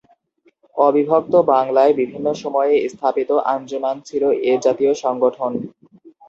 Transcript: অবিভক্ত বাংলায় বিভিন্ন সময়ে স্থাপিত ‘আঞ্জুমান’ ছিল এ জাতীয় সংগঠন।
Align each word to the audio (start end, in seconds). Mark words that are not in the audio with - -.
অবিভক্ত 0.77 1.33
বাংলায় 1.51 1.93
বিভিন্ন 1.93 2.27
সময়ে 2.43 2.73
স্থাপিত 2.93 3.29
‘আঞ্জুমান’ 3.53 3.97
ছিল 4.05 4.23
এ 4.43 4.53
জাতীয় 4.65 4.93
সংগঠন। 5.03 5.51